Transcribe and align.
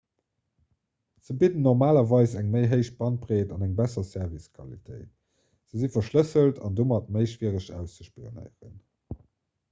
se 1.27 1.33
bidden 1.41 1.65
normalerweis 1.65 2.31
eng 2.39 2.47
méi 2.53 2.63
héich 2.71 2.89
bandbreet 3.01 3.51
an 3.57 3.65
eng 3.65 3.75
besser 3.81 4.05
servicequalitéit 4.11 5.11
se 5.73 5.81
si 5.83 5.89
verschlësselt 5.97 6.63
an 6.69 6.79
domat 6.79 7.13
méi 7.19 7.29
schwiereg 7.35 7.69
auszespionéieren 7.81 8.73